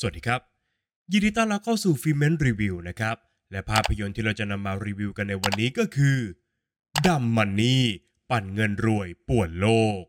[0.00, 0.40] สวัสดีครับ
[1.12, 3.16] ยินดีต้อนรับเข้าสู่ฟิเมนรีวิวนะครับ
[3.52, 6.18] และภาพยนตร์ที่เราจะนำมารีวิวกันในวันนี้ก็คือ
[7.06, 7.84] ดัมมันนี่
[8.30, 9.68] ปั่นเงินรวยป่วนโล
[10.00, 10.02] ก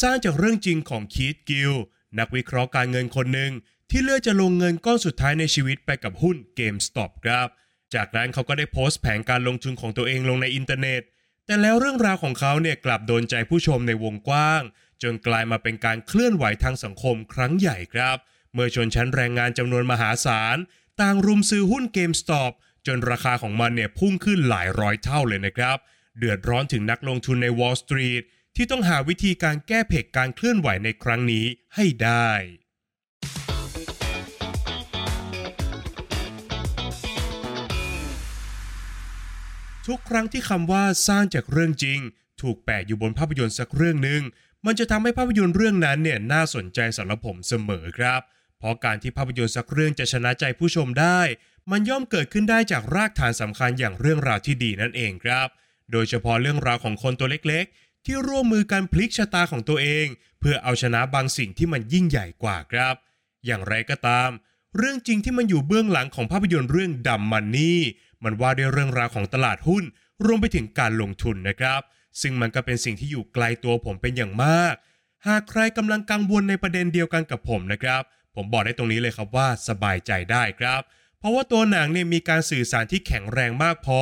[0.00, 1.72] สร้างจากเรื่องจริงของคีตกิล
[2.18, 3.52] นักวิเคราะห์การเงินคนหนึ่ง
[3.90, 7.48] ที่เลือกจะลงเงินก้อนสุดท้ายในชีวิตไปกับหุ้น GameStop ครับ
[7.94, 11.02] จากนั้นเขาก็ได้โพสต์แผนการลงทุนของตัวเองลงในอินเทอร์เน็ต
[11.46, 14.62] แต่แล้วเรื่องราวของเขาเนี่ยกลับโดนใจผู้ชมในวงกว้าง
[15.02, 18.16] จนกลายมาเป็นการเคลื่อนไหวทางสังคมครั้งใหญ่ครับ
[18.52, 20.56] เมื่อชนชั้นแรงงานจำนวนมหาศาล
[21.00, 22.52] ต่างรุมซื้อหุ้น GameStop
[22.86, 25.76] จนราคาของมันเนี่ยพุ่งขึ้นหลายร้อยเท่าเลยนะครับ
[26.18, 28.22] เดือดร้อนถึงนักลงทุนใน Wall Street
[28.56, 32.30] ที่ต้องหาวิธีการแก้เพกการเคลื่อนไหวในครั้งนี้ให้ได้
[39.88, 42.00] ทุกครั้งที่คำว่าสร้างจากเรื่องจริง
[42.42, 44.22] ถูกแปะอยู่บนภาพยนตร์สักเรื่องหนึ่ง
[44.66, 48.20] มันจะทำให้ภาพยนตร์เรื่องนั้นเนี่ยน่าสนใจสำหรับผมเสมอครับ
[48.58, 51.20] เพราะการที่ภาพยนตร์สักเรื่องจะชนะใจผู้ชมได้
[51.70, 55.48] มันย่อมเกิดขึ้นได้จากรากฐานสำคัญอย่างเรื่องราวที่ดีนั่นเองครับ
[55.92, 60.06] โดยเฉพาะเรื่องราวของคนตัวเล็กๆ ที่ร่วมมือกันพลิกชะตาของตัวเอง
[60.40, 62.94] เพื่อเอาชนะบางสิ่งที่มันยิ่งใหญ่กว่าครับ
[63.46, 64.30] อย่างไรก็ตาม
[64.76, 67.80] เรื่องจริงที่มันอยู่เบื้องหลังของภาพยนตร์เรื่องดัมมันนี่
[68.24, 69.84] มันว่าด้วยเรื่องราวของตลาดหุ้น
[70.24, 71.80] รวมไปถึงการลงทุนนะครับ
[72.20, 74.74] ซึ่งมันก็เป็นสิ่งที่อยู่ไกลตัวผมเป็นอย่างมาก
[75.26, 78.02] หากใครกำลังกังวลในประเด็นเดียวกันกับผมนะครับ
[78.34, 80.80] ผมบอกได้ตรงนี้เลยครับว่าสบายใจได้ครับ
[81.18, 84.00] เพราะว่าตัวหนังเนี่ยมีการสื่อสารที่แข็งแรงมากพอ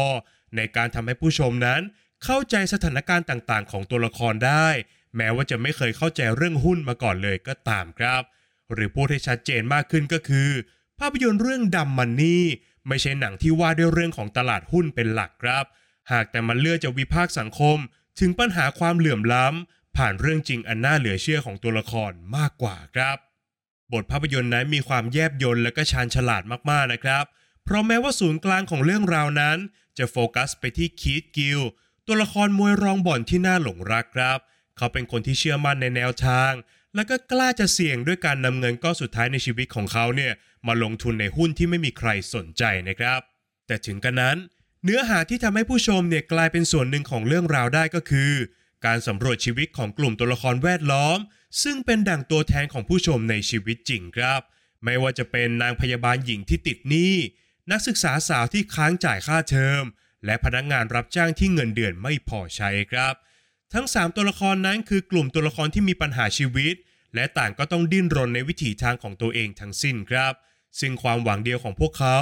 [0.56, 1.80] ในการทำให้ผู้ชมนั้น
[2.24, 4.68] เข้าใจสถานการณ์ต่างๆ ของตัวละครได้
[5.16, 8.22] แม้ว่าจะไม่เคยเข้าใจเรื่องหุ้นมาก่อนเลยก็ตามครับ
[8.72, 10.50] หรือพูดให้ชัดเจนมากขึ้นก็คือ
[10.98, 12.44] ภาพยนตร์เรื่องดัมมันนี่
[12.88, 15.64] ไม่ใช่หนังที่ว่าด้วยเรื่องของตลาดหุ้นเป็นหลักครับ
[16.12, 17.78] หากแต่มันเลือกจะวิพากษ์สังคม
[18.20, 23.16] ถึงปัญหาความเหลื่อมล้ำ ผ่านเรื่องจริงอันน่าเหลือเชื่อของตัวละครมากกว่าครับ
[23.92, 27.24] บทภาพยนตร์นั้นมีความแยบยลและก็ชาญฉลาดมากๆนะครับ
[27.64, 29.56] เพราะแม้ว่าศูนย์กลางของเรื่องราวนั้น
[29.98, 31.60] จะโฟกัสไปที่คีตกิล
[32.06, 34.38] ตัวละครมวยรองบ่อนที่น่าหลงรักครับ
[34.76, 36.52] เขาเป็นคนที่เชื่อมั่นในแนวทาง
[36.94, 40.32] และก็กล้าจะเสี่ยงด้วยการนำเงินก้อนสุดท้ายในชีวิตของเขาเนี่ย
[40.68, 43.20] มาลงทุนในหุ้นที่ไม่มีใครสนใจนะครับ
[43.66, 44.36] แต่ถึงกันนั้น
[44.84, 48.32] เนื้อหาที่ทำให้ผู้ชมเนี่ยกลายเป็นส่วนหนึ่งของเรื่องราวได้ก็คือ
[48.86, 51.18] การสำรวจชีวิตของกลุ่มตัวละครแวดล้อม
[51.62, 54.40] ซึ่งเป็นดั่งตัวแทนของผู้ชมในชีวิตจริงครับ
[54.84, 57.14] ไม่ว่าจะเป็นนางพยาบาลหญิงที่ติดหนี้
[57.70, 59.82] นักศึกษาสาวที่ค้างจ่ายค่าเทอม
[60.24, 63.14] และพนักงานรับจ้างที่เงินเดือนไม่พอใช้ครับ
[63.74, 66.74] ทั้ง 3 ตัวละครนั้นคือกลุ่มตัวละครที่มีปัญหาชีวิต
[67.14, 70.32] และต่างก็ต้องดิ้นรนในวิถีทางของตัวเองทั้งสิ้นครับ
[70.80, 72.18] ซึ่งความหวังเดียวของพวกเขา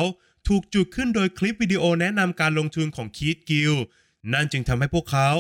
[0.49, 3.75] ถูกจุดขึ้นโดยคลิปวิดีโอแนะนำการลงทุนของคีตกิล
[4.32, 5.31] นั่นจึงทำให้พวกเขา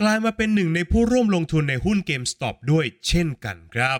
[0.00, 3.98] กลายมาเป็นหนึ่งในผู้ร่วมลงทุนในหุ้น GameStop ด้วยเช่นกันครับ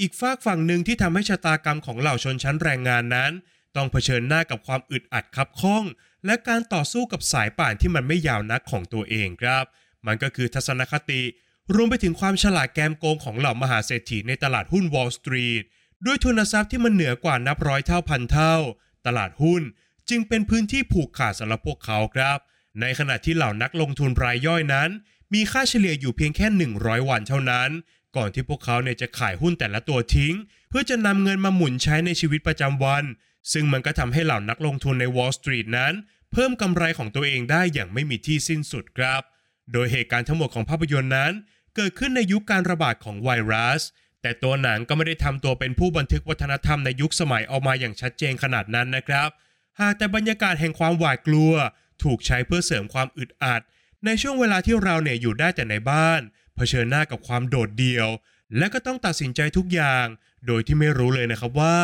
[0.00, 3.32] อีกฝากฝั่งหนึ่งที่ทำให้ชะตากรรมของเหล่าชนชั้นแรงงานนั้น
[3.76, 5.84] ต้องเผชิญหน้ากับความอึดอัดคับข้อง
[6.26, 9.64] และการต่อสู้กับสายป่านที่มันไม่ยาวนักของตัวเองครับ
[10.06, 11.22] มันก็คือทัศนคติ
[11.74, 15.64] รวมไปถึงความฉลาดแกมโกงของเหล่ามหาเศรษฐีในตลาดหุ้น Wall Street
[16.06, 18.54] ด้วยทุนทรัพย์ที่มันเหนือกว่านับร้อยเท่าพันเท่า
[19.06, 19.62] ตลาดหุ้น
[20.08, 22.38] จึงเป็นพื้นที่ผูกขาดสำหรับพวกเขาครับ
[22.80, 24.90] ในขณะที่เหล่านักลงทุนรายย่อยนั้น
[25.34, 26.46] มีค่าเฉลี่ยอยู่เพียงแค่
[26.78, 27.70] 100 วันเท่านั้น
[28.16, 30.34] ก่อนที่พวกเขาเนี่ยจะขายหุ้นแต่ละตัวทิ้ง
[30.68, 33.04] เพื่อจะนำเงินมาหมุนใช้ในชีวิตประจำวัน
[33.52, 35.94] ซึ่งมันก็ทำให้เหล่านักลงทุนใน Wall Street นั้น
[36.32, 39.22] เพิ่มกำไรของตัวเองได้อย่างไม่มีที่สิ้นสุดครับ
[39.72, 41.32] โดยเหตุการณ์ทั้งหมดของภาพยนตร์นั้น
[41.76, 43.82] เกิดขึ้นในยุคการระบาดของไวรัส
[44.22, 49.28] แต่ตัวหนังก็ไม่ได้ทำตัวเป็นผู้บันทึกวัฒนธรรมในยุคสมัยออกมาอย่างชัดเจนขนาดนั้นนะครับ
[49.80, 51.52] หากแต่บรรยากาศแห่งความหวาดกลัว
[52.02, 53.60] ถูกใช้เพื่อเสริมความอึดอัด
[54.04, 56.20] ในช่วงเวลาที่เราเนี่ยอยู่ได้แต่ในบ้าน
[56.56, 58.08] เผชิญหน้ากับความโดดเดี่ยว
[58.56, 60.06] และก็ต้องตัดสินใจทุกอย่าง
[60.46, 61.78] โดยที่ไม่รู้เลยนะครับว่า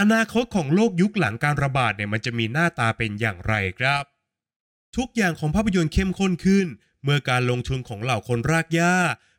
[0.00, 4.02] อนาคตของโลกยุคหลังการระบาดเนี่ยมันจะมีหน้าตาเป็นอย่างไรครับ
[4.96, 6.66] ทุกอย่างของภาพยนตร์เข้มข้นขึ้น
[7.04, 8.94] เมื่อการลงทุนของเหล่าคนรากหญ้า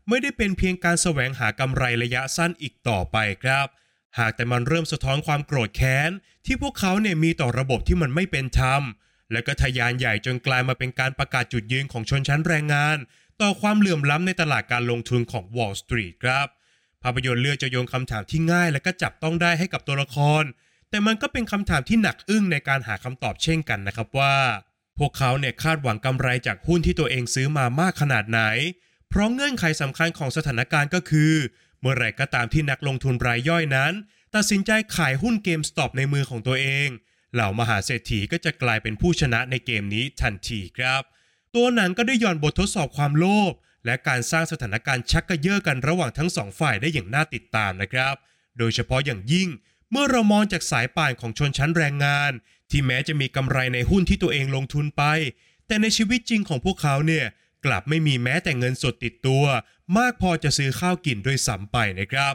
[0.10, 3.68] ไม่ได้เป็นเพียงการแสวงหากำไรระยะสั้นอีกต่อไปครับ
[4.20, 6.12] หากแต่มันเริ่มสะท้อนความโกรธแค้น
[6.46, 8.82] ที่พวกเขาเนี่ยมีต่อระบบที่มันไม่เป็นธรรม
[9.32, 12.98] และก็ทะยานใหญ่จนกลายมาเป็นการประกาศจุดยืนของชนชั้นแรงงาน
[13.42, 16.48] ต่อความเหลื่อมล้ำในตลาดการลงทุนของ Wall Street ครับ
[17.04, 20.44] ภาพยนตร์เลือกจะโยนคำถามที่ง่ายและก็จับต้องได้ให้กับตัวละคร
[20.90, 24.36] แต่มันก็เป็นคำถามที่หนักอึ้งในการหาคำตอบเช่นกันนะครับว่า
[24.98, 28.42] พวกเขาเนี่ยคาดหวังกำไรจากหุ้นที่ตัวเองซื้อมามากขนาดไหน
[29.10, 31.34] เพราะเงื่อนไขสำคัญของสถานการณ์ก็คือ
[31.82, 33.94] เมื่อไหร่ก็ตามที่นักลงทุนรายย่อยนั้น
[34.36, 36.88] ตัดสินใจขายหุ้น GameStop ในมือของตัวเอง
[37.34, 41.02] เหล่ามหาเศรษฐีก็จะกลายเป็นผู้ชนะในเกมนี้ทันทีครับ
[41.56, 43.54] ตัวหนังก็ได้ย่อนบททดสอบความโลภ
[43.86, 48.16] และการสร้างสถานการณ์ชักกระเยาะกันระหว่างทั้งสองฝ่ายได้อย่างน่าติดตามนะครับ
[48.58, 49.50] โดยเฉพาะอย่างยิ่ง
[49.92, 52.32] เมื่อเรามองจากสายป่านของชนชั้นแรงงาน
[52.70, 55.04] ที่แม้จะมีกำไรในหุ้นที่ตัวเองลงทุนไป
[55.68, 57.26] แต่ในชีวิตจริงของพวกเขาเนี่ย
[57.66, 59.44] กลับไม่มีแม้แต่เงินสดติดตัว
[59.98, 62.34] มากพอจะซื้อข้าวกินด้วยซ้ำไปนะครับ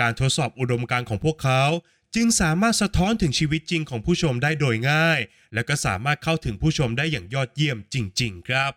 [0.00, 1.62] การทดสอบอุดมการของพวกเขา
[2.14, 5.20] จึงสามารถสะท้อนถึงชีวิตจริงของผู้ชมได้โดยง่าย
[5.54, 8.72] และก็สามารถเข้าถึงผู้ชมได้อย่างยอดเยี่ยมจริง ๆ ครับ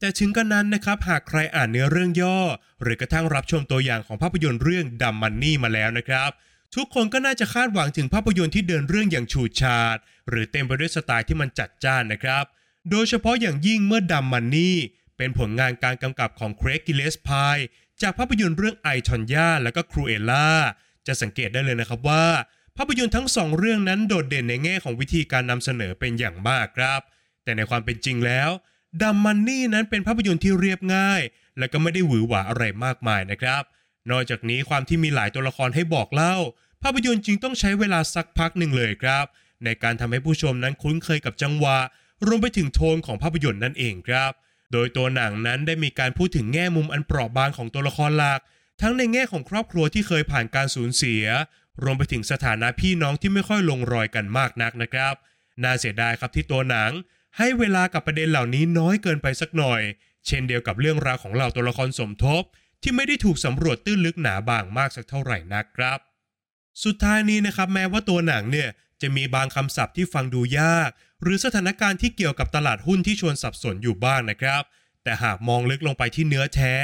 [0.00, 2.38] แต่ถึงกระนั้นนะครับหากใครอ่านเนื้อเรื่องย่อ
[2.82, 6.30] หรือกระทั่งรับชมตัวอย่างของภาพยนตร์เรื่องดัมมันนี่มาแล้วนะครับ
[6.74, 9.96] ทุกคนก็น่าจะคาดหวังถึงภาพยนตร์ที่เดินเรื่องอย่างฉูดฉาด
[10.28, 12.44] หรือเต็มไปด้วยสไตล์ที่มันจัดจ้านนะครับ
[12.90, 14.76] โดยเฉพาะอย่างยิ่งเมื่อดัมมันนี่
[15.16, 17.58] เป็นผลงานการกำกับของเครกกิเลสพาย
[18.02, 20.48] จากภาพยนตร์เรื่องไอทอนยาและก็ครูเอล่า
[21.06, 22.24] จะสังเกตได้เลยนะครับว่า
[22.76, 27.00] ภาพยนตร์ทั้งสองเรื่องนั้นโดดเด่นในแง่ของวิธีการนำเสนอเป็นอย่างมากครับ
[27.44, 28.50] แต่ในความเป็นจริงแล้ว
[29.02, 31.20] ดัมมันนี่นั้นเป็นภาพยนตร์ที่เรียบง่าย
[31.58, 33.62] และก็ไม่ได้หวือหวาอะไรมากมายนะครับ
[34.10, 36.34] นอกจากนี้ความที่มีหลายตัวละครให้บอกเล่า
[36.82, 39.24] ภาพยนตร์จึงต้องใช้เวลาสักพักหนึ่งเลยครับ
[39.64, 41.78] ในการทำให้ผู้ชมนั้นคุ้นเคยกับจังหวะ
[42.26, 44.32] รวมไปถึงโทนของภาพยนตร์นั่นเองครับ
[44.72, 48.40] โดยตัวหนังนั้นได้มีการพูดถึงแง่มุมอันเปราะบางของตัวละครหลัก
[48.80, 51.24] ทั้งในแง่ของครอบครัวที่เคยผ่านการสูญเสีย
[51.82, 55.14] รวมไปถึงสถานะพี่น้องที่ไม่ค่อยลงรอยกันมากนักนะครับ
[55.62, 56.90] น่าเสียดายครับที่ตัวหนัง
[57.38, 59.82] ให้เวลากับประเด็นเหล่านี้น้อยเกินไปสักหน่อย
[60.26, 62.42] เช่นเดียวกับเรื่องราวของเหล่าตัวละครสมทบ
[62.82, 65.98] ที่ไม่ได้ถูกสำรวจตื้นลึกหนาบางมากสักเท่าไหร่นักครับ
[66.84, 68.68] สุดท้ายนี้นะครับแม้ว่าตัวหนังเนี่ย
[69.02, 70.90] จะมีบางคำศัพท์ที่ฟังดูยาก
[71.24, 74.62] หรือสถานการณ์ที่เกี่ยวกับตลาดหุ้นที่ชวนสับสนอยู่บ้างนะครับ
[75.04, 76.74] แต่หากมองลึกลงไปที่เนื้อแท้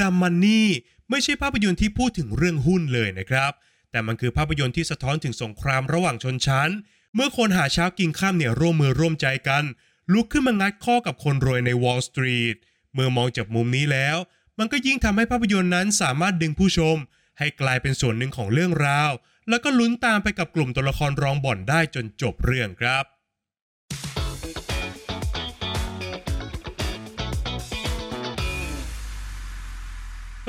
[0.00, 0.68] ดัมมันนี่
[1.10, 3.52] ไม่ใช่ภาพยนตร์ที่พูดถึงเรื่องหุ้นเลยนะครับ
[3.90, 6.70] แต่มันคือภาพยนตร์ที่สะท้อนถึงสงครามระหว่างชนชั้น
[7.14, 9.64] เมื่อคนหาเช้ากินข้ามเนี่ยร่วมมือร่วมใจกัน
[10.12, 12.56] ลุกขึ้นมางัดข้อกับคนรวยในวอลล์สตรีท
[12.94, 14.16] เมื่อมองจากมุมนี้แล้ว
[14.58, 16.96] มันก็ยิ่งทำให้ภาพยนตร์นั้นสามารถดึงผู้ชม
[17.38, 19.10] ให้กลายเป็นส่วนหนึ่งของเรื่องราว
[19.48, 23.04] แล้วก็ลุ้นตามไปกับกลุ่มตัวละครรองบ่อนได้จนจบเรื่องครับ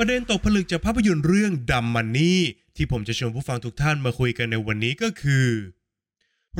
[0.02, 2.40] ระเด็นตกผลึกจากภาพยนตร์เรื่องดัมมันนี่
[2.76, 5.48] ที่ผมจะชวนผู้ฟังทุกท่านมาคุยกันในวันนี้ก็คือ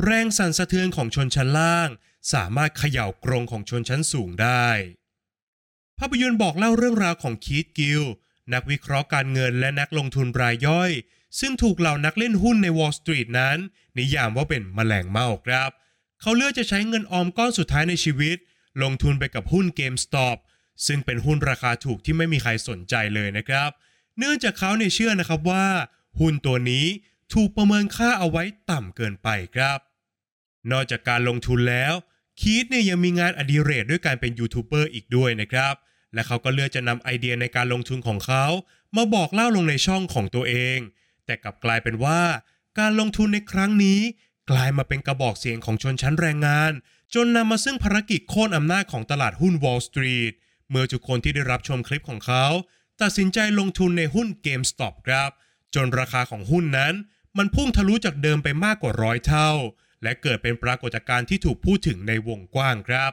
[0.03, 1.89] แรงสั่นสะเทือนของชนชั้นล่าง
[2.33, 4.67] สามารถเขย่ากรงของชนชั้นสูงได้
[5.99, 8.03] ภาพยนตร์บอกเล่าเรื่องราวของ Keith Gill
[8.53, 10.91] นักวิเคราะห์การเงินและนักลงทุนรายย่อย
[11.39, 13.57] ซึ่งถูกเหล่านักเล่นหุ้นในวอลล์สตรีทนั้น
[13.97, 15.69] นิยามว่าเป็นแมลงเม่าครับ
[16.21, 18.37] เขาเลือกจะใช้เงินออมก้อนสุดท้ายในชีวิต
[18.83, 20.37] ลงทุนไปกับหุ้น GameStop
[20.87, 23.69] ซึ่งเป็นหุ้นราคาถูกที่ไม่มีใครสนใจเลยนะครับ
[24.17, 25.65] เนื่องจากเขาเนี่ยเชื่อนะครับว่า
[26.19, 26.85] หุ้นตัวนี้
[27.33, 29.79] ถูกประเมินค่าเอาไว้ต่ำเกินไปครับ
[30.71, 31.93] นอกจากการลงทุนแล้ว
[32.39, 35.73] คีตเนี่ยยังมีงานอดิเรกด้วยการเป็นยูทูบเบอร์อีกด้วยนะครับ
[36.13, 38.45] และเขาก็เลือกจะนำไอเดียในการลงทุนของเขา
[38.95, 40.79] มาบอกเล่าลงในช่องของตัวเอง
[41.25, 42.21] แต่กลับกลายเป็นว่า
[42.79, 43.99] การลงทุนในครั้งนี้
[44.51, 46.71] กลายมาเป็นกระบอกเสียงของชนชั้นแรงงาน
[47.13, 50.33] จนนำมาซึ่งภารกิจโค่นอำนาจของตลาดหุ้น Wall Street
[50.69, 52.45] เมื่อทุกคนที่ได้รับชมคลิปของเขา
[53.01, 55.29] ตัดสินใจลงทุนในหุ้น GameStop ครับ
[55.75, 56.93] จนราคาของหุ้นนั้น
[57.37, 59.49] มันพุ่งทะลุจากเดิมไปมากกว่าร้อยเท่า
[60.03, 63.11] และเกิดเป็นปรากฏการณ์ที่ถูกพูดถึงในวงกว้างครับ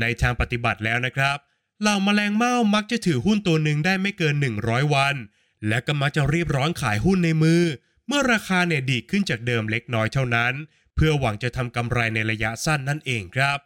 [0.00, 1.38] ในทางปฏิบัติแล้วนะครับ
[1.80, 5.14] เหล่าแมลงเม่ามักจะถือหุ้นตัวหนึ่งได้ไม่เกิน 100 วัน
[5.68, 7.62] และก็มักจะรีบร้อนขายหุ้นในมือ
[8.06, 10.54] เมื่อราคาเนี่ยดีขึ้นจากเดิมเล็กน้อยเท่านั้น
[10.94, 13.58] เพื่อหวังจะทำกำไรในระยะสั้นนั่นเองครับ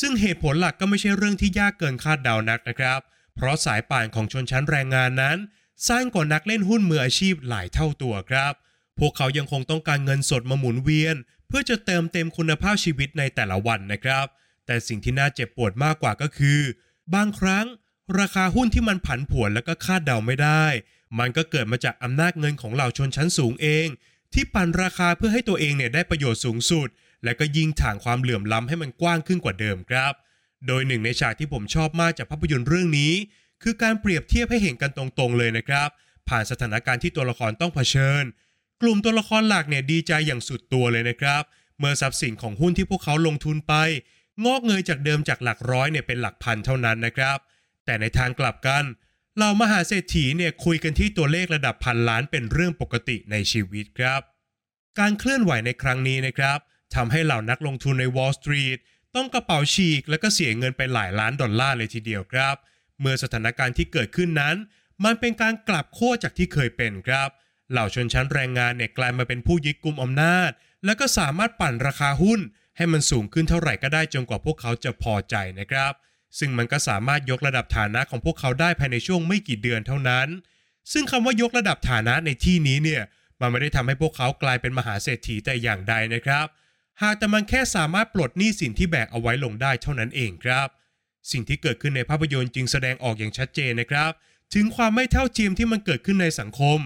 [0.00, 3.00] ซึ่งเหตุผลหลักก็ไม่ใช่เรื่องที่ยากเกินคาดเดานักนะครับ
[3.36, 5.38] เพราะสายป่านของชนชั้นแรงงานนั้น
[5.88, 8.52] สร้างกว่านักเล่นหุ้นมืออาชีพหลายเท่าตัวครับ
[8.98, 11.16] พวกเขายังคงต้องการเงินสดมาหมุนเวียน
[11.48, 14.26] เพื่อจะเติมเต็มคุณภาพชีวิตในแต่ละวันนะครับ
[14.66, 16.60] แต่สิ่งที่น่าเจ็บปวดมากกว่าก็คือ
[17.14, 17.66] บางครั้ง
[18.18, 20.64] ราคาหุ้นที่มันผันผวนและก็คาดเดาไม่ได้
[21.18, 23.86] มันก็เกิดมาจากอำนาจเงินของเหล่าชนชั้นสูงเอง
[24.34, 26.88] ที่ปั่นราคาเพื่อให้ตัวเองเนี่ยได้ประโยชน์สูงสุด
[27.24, 30.12] และก็ยิงถ่างความเหลื่อมล้ำให้มันกว้างขึ้นกว่าเดิมครับ
[30.66, 33.12] โดยหนึ่งในฉากที่ผมชอบมากจากภาพยนตร์เรื่องนี้
[33.62, 35.88] คือการเปรียบเทียบให้เห็นกันตรงๆเลยนะครับ
[36.28, 38.24] ผ่านสถานการณ์ที่ตัวละครต้องเผชิญ
[38.82, 41.42] กลุ่มตัวละครหลักเนี่ยดีใจอย่างสุดตัวเลยนะครับ
[41.78, 43.74] เมื่อทรัพย์สินของหุ้นที่พวกเขาลงทุนไป
[44.44, 47.38] งอกเงยจากเดิมจากหลักร้อยเนี่ยเป็นหลักพันเท่านั้นนะครับ
[47.84, 48.84] แต่ในทางกลับกัน
[49.38, 54.20] เรามหาเศรษฐีเนี่ยคุยกันที่ตัวเลขระดับพันล้านเป็นเรื่องปกติในชีวิตครับ
[54.98, 56.58] การเคลื่อนไหวในครั้งนี้นะครับ
[56.94, 58.78] ทำให้เหล่านักลงทุนใน Wall Street
[59.16, 62.56] ต้องกระเป๋าฉีก และก็เสียเงินไปหลายล้านดอลลาร์เลยทีเดียวครับ
[63.00, 64.56] เมื่อสถานการณ์ที่เกิดขึ้นนั้น
[65.04, 67.28] มันเป็นการกลับขั้วจากที่เคยเป็นครับ
[67.70, 70.50] เหล่าชนชั้นแรงงานเนี่ยกลายมาเป็นผู้ยึดกุมอำนาจ
[70.84, 72.40] แล้วก็สามารถปั่นราคาหุ้น
[72.76, 75.92] ให้มันสูงขึ้นเท่าไหร่ก็ได้จนกว่าพวกเขาจะพอใจนะครับ
[76.38, 80.28] ซึ่งมันก็สามารถยกระดับฐานะของพวกเขาได้ภายในช่วงไม่กี่เดือนเท่านั้น
[80.92, 83.02] ซึ่งคำว่ายกระดับฐานะในที่นี้เนี่ย
[83.40, 86.46] มันไม่ได้ทำให้พวกเขากลายเป็นมหาเศรษฐีแต่อย่างใดนะครับ
[87.02, 90.68] หากแต่มันแค่สามารถปลดหนี้สินที่แบกเอาไว้ลงได้เท่านั้นเองครับ
[91.30, 94.10] สิ่งที่เกิดขึ้นในภาพยนตร์จึงแสดงออกอย่างชัดเจนนะครับ
[94.54, 96.78] ถึงความไม่เท่าเทียมที่มันเกิดขึ้นในสังคม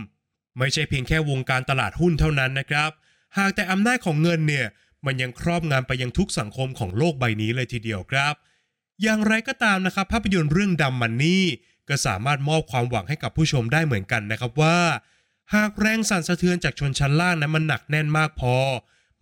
[0.59, 2.91] ไม่ใช่เพียงแค่วงการตลาดหุ้นเท่านั้นนะครับ
[3.39, 4.67] หากแต่อำนาจของเงินเนี่ย
[5.07, 8.35] มันยังครอบงำไปยังทุกสังคมของโลกใบนี้เลยทีเดียวครับ
[9.03, 11.45] อย่างไรก็ตามนะครับ ภาพยนตร์เรื่องดำมันนี่
[11.89, 14.79] ก็สามารถมอบความหวังให้กับผู้ชมได้เหมือนกันนะครับว่า
[15.55, 18.55] หากแรงสั่นสะเทือนจากชนชั้นล่างนั้นมันหนักแน่นมากพอ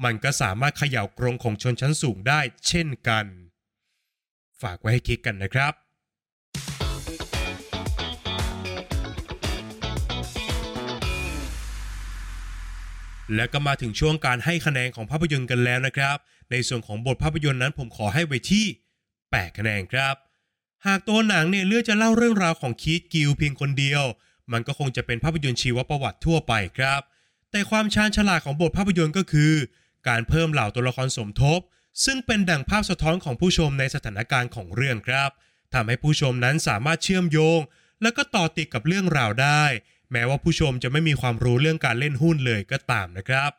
[0.04, 3.26] มันก็สามารถเขย่ากรงของชนชั้นสูงได้เช่นกัน
[4.62, 5.72] ฝากไว้ให้คิดกันนะครับ
[13.34, 16.16] และก็มาถึงช่วงการให้คะแนนของภาพยนตร์กันแล้วนะครับ
[16.50, 18.66] ในส่วนของบทภาพยนตร์นั้นผมขอให้ไว้ที่
[19.12, 20.14] 8 คะแนนครับ
[20.86, 24.02] หากตัวหนังเนี่ยเลือกจะเล่าเรื่องราวของ Keith Gill เพียงคนเดียว
[24.52, 27.00] มันก็คงจะเป็นภาพยนตร์ชีวประวัติทั่วไปครับ
[27.50, 29.52] แต่ความชาญฉลาดของบทภาพยนตร์ก็คือ
[30.08, 31.60] การเพิ่มเหล่าตัวละครสมทบ
[32.04, 35.30] ซึ่งเป็นดั่งภาพสะท้อนของผู้ชมในสถานการณ์ของเรื่องครับ
[35.74, 37.60] ทำให้ผู้ชมนั้นสามารถเชื่อมโยง
[38.02, 39.64] และก็ต่อติดกับเรื่องราวได้
[40.12, 43.50] แม้ว่าผู้ชมจะไม่มีความรู้เรื่องการเล่นหุ้นเลยก็ตามนะครับ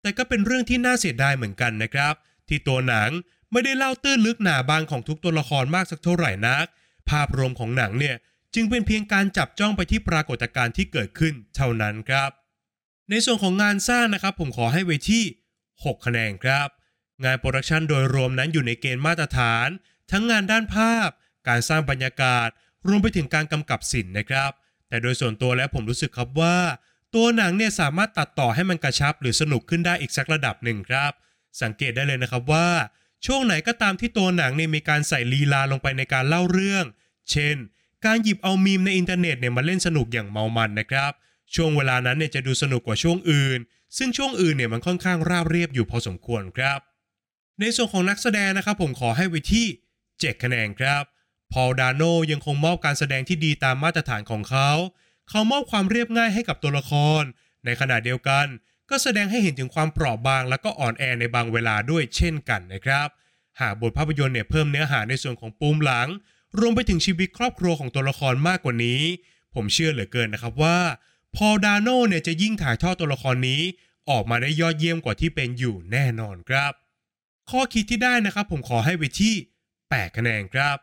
[0.00, 2.14] แต่ก็เป็นเรื่องที่น่าเสียดายเหมือนกันนะครับ
[2.48, 3.10] ที่ตัวหนัง
[3.52, 6.66] ไม่ได้เล่าตื้นลึกหนาบางของทุกตัวละครมากสักเท่าไหร่นัก
[7.08, 8.16] ภาพรวมของหนังเนี่ย
[8.54, 12.30] จึงเป็นเพียงการจับจ้องไปที่ปรากฏการณ์ที่เกิดขึ้นเท่านั้นครับ
[13.10, 15.24] ในส่วนของงานสร้างนะครับผมขอให้ไว้ที่
[15.86, 16.68] 6 คะแนนครับ
[17.24, 19.68] งาน production โดยรวมนั้นอยู่ในเกณฑ์มาตรฐาน
[20.10, 21.08] ทั้งงานด้านภาพ
[21.48, 22.48] การสร้างบรรยากาศ
[22.88, 24.50] รวมไปถึงการกำกับศิลป์นะครับ
[24.88, 26.56] แต่โดยส่วนตัวแล้วผมรู้สึกครับว่า
[27.14, 31.12] ตัวหนังเนี่ยสามารถตัดต่อให้มันกระชับ หรือสนุกขึ้นได้อีกสักระดับหนึ่งครับ
[31.62, 32.68] สังเกตได้เลยนะครับว่า
[33.26, 36.84] ช่วงไหนก็ตามที่ตัวหนังเนี่ยมีการใส่ลีลาลงไปในการเล่าเรื่อง
[37.30, 37.56] เช่น
[38.04, 41.12] การหยิบเอามีมในอินเทอร์เน็ตเนี่ยมาเล่นสนุกอย่างเมามันนะครับ
[41.54, 43.58] ช่วงเวลานั้นเนี่ยจะดูสนุกกว่าช่วงอื่น
[43.96, 46.80] ซึ่งช่วงอื่นเนี่ยมันค่อนข้างราบเรียบอยู่พอสมควรครับ
[47.60, 49.66] ในส่วนของนักแสดงนะครับผมขอให้ไว้ที่
[50.04, 51.02] 7 คะแนนครับ
[51.52, 54.70] พอลดาโนยังคงมอบการแสดงที่ดีตามมาตรฐานของเขา
[55.30, 57.22] เขามอบความเรียบง่ายให้กับตัวละคร
[57.64, 58.46] ในขณะเดียวกัน
[58.90, 63.08] ก็แสดงให้เห็นถึงความเปราะบาง และก็อ่อนแอในบางเวลาด้วยเช่นกันนะครับ
[63.60, 66.08] หากบทภาพยนตร์เนี่ยเพิ่มเนื้อหาในส่วนของปูมหลัง
[66.58, 69.00] รวมไปถึงชีวิตครอบครัวของตัวละครมากกว่านี้
[69.54, 70.78] ผมเชื่อเหลือเกินนะครับว่า
[71.36, 73.62] พอดาโน่เนี่ยจะยิ่งถ่ายทอดตัวละครนี้
[74.10, 76.72] ออกมาได้ยอดเยี่ยมกว่าที่เป็นอยู่แน่นอนครับ
[77.50, 79.34] ข้อคิดที่ได้นะครับผมขอให้ไปที่
[79.76, 80.76] 8คะแนนครับ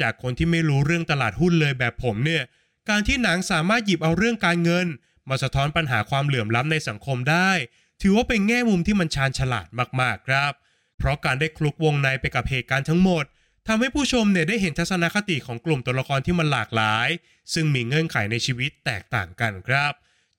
[0.00, 2.42] จากคนที่ไม่รู้เรื่องตลาดหุ้นเลยแบบผมเนี่ย
[2.88, 4.86] การที่หนังสามารถหยิบเอาเรื่องการเงิน
[5.28, 7.50] มาสะท้อนปัญหาความเหลื่อมล้ำในสังคมได้
[8.02, 9.68] ถือว่าเป็นแง่มุมที่มันชาญฉลาด
[10.00, 10.52] มากๆครับ
[10.98, 13.24] เพราะการได้คลุกวงในไปกับเหตุการณ์ทั้งหมด
[13.66, 17.08] ทำให้ผู้ชมเนี่ยได้เห็นทัศนคติของกลุ่มตัวละครที่มันหลากหลาย
[17.54, 19.92] ซึ่งมีเงื่อนไขในชีวิตแตกต่างกันครับ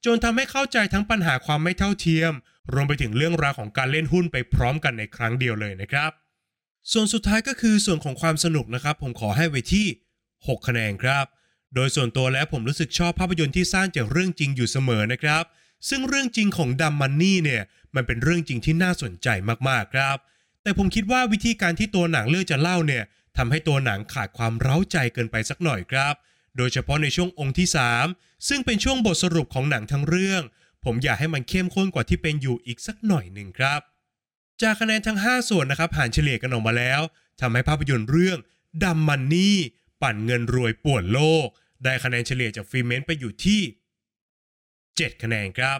[0.06, 2.32] จนทำให้เข้าใจทั้งปัญหาความไม่เท่าเทียม
[2.74, 6.12] รวมไปถึงเรื่องราวของการเล่นหุ้นไปพร้อมกันในครั้งเดียวเลยนะครับ
[6.92, 9.88] ส่วนสุดท้ายก็คือส่วนของความสนุกนะครับ ผมขอให้ไว้ที่
[10.28, 11.26] 6 คะแนนครับ
[11.76, 15.44] โดยส่วนตัวแล้วผมรู้สึกชอบภาพยนตร์ที่สร้างจากเรื่องจริงอยู่เสมอนะครับ
[15.90, 17.64] ซึ่งเรื่องจริงของดัมมันนี่เนี่ย
[17.96, 19.28] มันเป็นเรื่องจริงที่น่าสนใจ
[19.70, 20.18] มากๆครับ
[20.64, 23.04] แต่ผมคิดว่าวิธีการที่ตัวหนังเลือกจะเล่าเนี่ย
[23.38, 26.14] ทำให้ตัวหนังขาดความเร้าใจเกินไปสักหน่อยครับ
[26.58, 27.68] โดยเฉพาะในช่วงองค์ที่
[28.06, 30.42] 3 ซึ่งเป็นช่วงบทสรุปของหนังทั้งเรื่อง
[30.86, 33.80] ผมอยากให้มันเข้มข้นกว่าที่เป็นอยู่อีกสักหน่อยหนึ่งครับ
[34.62, 37.02] จากคะแนนทั้ง 5 ส่วนนะครับหารเฉลี่ยกันออกมาแล้ว
[37.42, 38.38] ทำให้ภาพยนตร์เรื่อง
[38.84, 39.58] ดัมมันนี่
[40.02, 41.48] ปั่นเงินรวยป่วนโลก
[41.84, 43.62] ได้คะแนนเฉลี่ยจาก Filmment ไปอยู่ที่
[44.38, 45.80] 7 คะแนนครับ